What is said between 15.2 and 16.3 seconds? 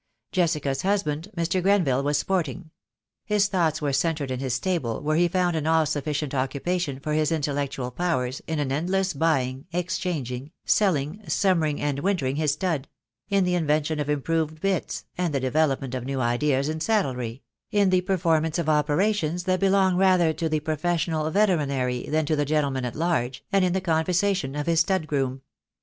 the development of new